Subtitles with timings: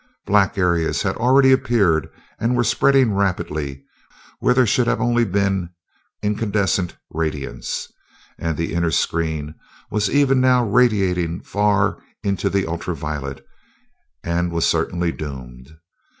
[0.25, 2.09] Black areas had already appeared
[2.39, 3.83] and were spreading rapidly,
[4.39, 5.69] where there should have been only
[6.23, 7.87] incandescent radiance;
[8.39, 9.53] and the inner screen
[9.91, 13.45] was even now radiating far into the ultra violet
[14.23, 15.71] and was certainly doomed.